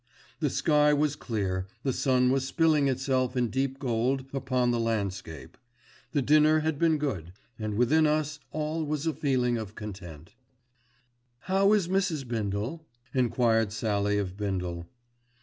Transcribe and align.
The 0.39 0.49
sky 0.49 0.95
was 0.95 1.15
clear, 1.15 1.67
the 1.83 1.93
sun 1.93 2.31
was 2.31 2.47
spilling 2.47 2.87
itself 2.87 3.37
in 3.37 3.49
deep 3.51 3.77
gold 3.77 4.25
upon 4.33 4.71
the 4.71 4.79
landscape. 4.79 5.59
The 6.11 6.23
dinner 6.23 6.61
had 6.61 6.79
been 6.79 6.97
good, 6.97 7.33
and 7.59 7.75
within 7.75 8.07
us 8.07 8.39
all 8.51 8.83
was 8.83 9.05
a 9.05 9.13
feeling 9.13 9.59
of 9.59 9.75
content. 9.75 10.33
"How 11.41 11.71
is 11.73 11.87
Mrs. 11.87 12.27
Bindle?" 12.27 12.83
enquired 13.13 13.71
Sallie 13.71 14.17
of 14.17 14.35
Bindle. 14.35 14.87